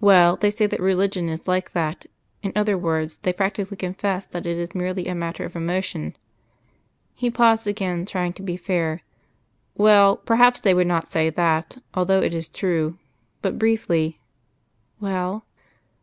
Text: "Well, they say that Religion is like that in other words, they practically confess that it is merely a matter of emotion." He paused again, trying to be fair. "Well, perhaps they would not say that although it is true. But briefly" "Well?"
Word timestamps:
"Well, 0.00 0.36
they 0.36 0.50
say 0.50 0.64
that 0.66 0.80
Religion 0.80 1.28
is 1.28 1.46
like 1.46 1.72
that 1.72 2.06
in 2.42 2.50
other 2.56 2.78
words, 2.78 3.16
they 3.16 3.30
practically 3.34 3.76
confess 3.76 4.24
that 4.24 4.46
it 4.46 4.56
is 4.56 4.74
merely 4.74 5.06
a 5.06 5.14
matter 5.14 5.44
of 5.44 5.54
emotion." 5.54 6.16
He 7.14 7.28
paused 7.30 7.66
again, 7.66 8.06
trying 8.06 8.32
to 8.32 8.42
be 8.42 8.56
fair. 8.56 9.02
"Well, 9.74 10.16
perhaps 10.16 10.60
they 10.60 10.72
would 10.72 10.86
not 10.86 11.08
say 11.08 11.28
that 11.28 11.76
although 11.92 12.22
it 12.22 12.32
is 12.32 12.48
true. 12.48 12.96
But 13.42 13.58
briefly" 13.58 14.18
"Well?" 14.98 15.44